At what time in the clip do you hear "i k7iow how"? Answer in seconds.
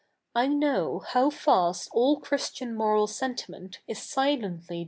0.33-1.29